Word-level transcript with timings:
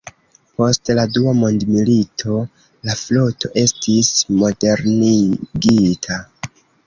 Post 0.59 0.91
la 0.99 1.03
Dua 1.17 1.33
mondmilito, 1.41 2.39
la 2.89 2.95
floto 3.01 3.51
estis 3.65 4.09
modernigita. 4.41 6.21